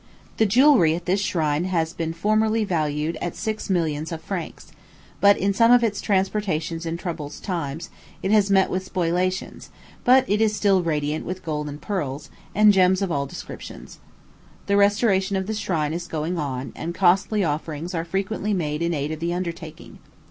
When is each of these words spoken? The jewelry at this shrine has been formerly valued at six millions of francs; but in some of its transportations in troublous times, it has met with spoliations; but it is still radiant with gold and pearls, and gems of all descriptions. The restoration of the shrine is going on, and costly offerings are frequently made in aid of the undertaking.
The 0.37 0.47
jewelry 0.47 0.95
at 0.95 1.05
this 1.05 1.21
shrine 1.21 1.65
has 1.65 1.93
been 1.93 2.11
formerly 2.11 2.63
valued 2.65 3.19
at 3.21 3.35
six 3.35 3.69
millions 3.69 4.11
of 4.11 4.19
francs; 4.19 4.71
but 5.19 5.37
in 5.37 5.53
some 5.53 5.69
of 5.71 5.83
its 5.83 6.01
transportations 6.01 6.87
in 6.87 6.97
troublous 6.97 7.39
times, 7.39 7.91
it 8.23 8.31
has 8.31 8.49
met 8.49 8.71
with 8.71 8.83
spoliations; 8.91 9.69
but 10.03 10.27
it 10.27 10.41
is 10.41 10.55
still 10.55 10.81
radiant 10.81 11.23
with 11.23 11.45
gold 11.45 11.69
and 11.69 11.81
pearls, 11.83 12.31
and 12.55 12.73
gems 12.73 13.03
of 13.03 13.11
all 13.11 13.27
descriptions. 13.27 13.99
The 14.65 14.75
restoration 14.75 15.35
of 15.37 15.45
the 15.45 15.53
shrine 15.53 15.93
is 15.93 16.07
going 16.07 16.35
on, 16.39 16.73
and 16.75 16.95
costly 16.95 17.43
offerings 17.43 17.93
are 17.93 18.03
frequently 18.03 18.55
made 18.55 18.81
in 18.81 18.95
aid 18.95 19.11
of 19.11 19.19
the 19.19 19.35
undertaking. 19.35 19.99